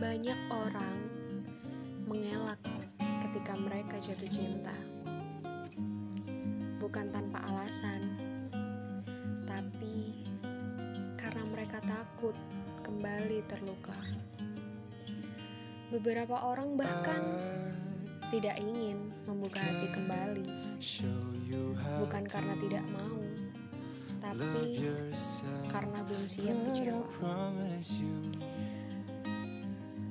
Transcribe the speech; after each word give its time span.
Banyak 0.00 0.40
orang 0.48 0.96
mengelak 2.08 2.56
ketika 3.20 3.52
mereka 3.52 4.00
jatuh 4.00 4.32
cinta. 4.32 4.72
Bukan 6.80 7.12
tanpa 7.12 7.44
alasan, 7.44 8.16
tapi 9.44 10.24
karena 11.20 11.44
mereka 11.52 11.84
takut 11.84 12.32
kembali 12.80 13.44
terluka. 13.44 13.92
Beberapa 15.92 16.48
orang 16.48 16.80
bahkan 16.80 17.20
tidak 18.32 18.56
ingin 18.56 19.04
membuka 19.28 19.60
hati 19.60 19.84
kembali, 19.92 20.48
bukan 22.00 22.24
karena 22.24 22.54
tidak 22.56 22.84
mau, 22.88 23.20
tapi 24.24 24.80
karena 25.68 25.98
belum 26.08 26.24
siap 26.24 26.56
kecewa. 26.72 27.04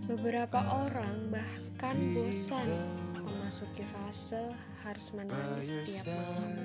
Beberapa 0.09 0.57
orang 0.89 1.29
bahkan 1.29 1.93
bosan 2.17 2.65
memasuki 3.13 3.85
fase 3.93 4.41
harus 4.81 5.13
menangis 5.13 5.77
setiap 5.77 6.17
malam. 6.17 6.57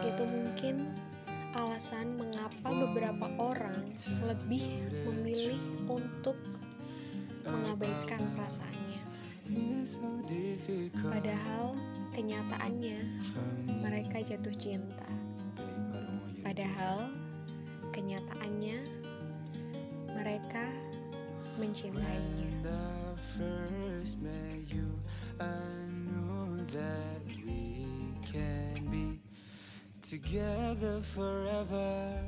Itu 0.00 0.24
mungkin 0.24 0.80
alasan 1.52 2.16
mengapa 2.16 2.72
beberapa 2.72 3.28
orang 3.36 3.92
lebih 4.24 4.64
memilih 5.12 5.60
untuk 5.92 6.40
mengabaikan 7.44 8.24
perasaannya. 8.32 9.04
Padahal 11.04 11.76
kenyataannya 12.16 13.00
mereka 13.68 14.24
jatuh 14.24 14.56
cinta. 14.56 15.10
Padahal 16.40 17.12
kenyataannya 17.92 19.00
mereka 20.20 20.59
mencintainya. 21.60 22.40
Together 30.10 31.00
forever, 31.00 32.24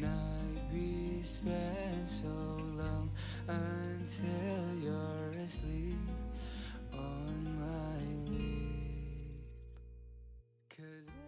night 0.00 0.58
we 0.72 1.22
spent 1.22 2.08
so 2.08 2.26
long 2.74 3.08
until 3.46 4.74
you're 4.82 5.30
asleep 5.44 5.94
on 6.92 7.34
my 7.54 8.32
lip. 8.32 9.30
Cause 10.68 11.23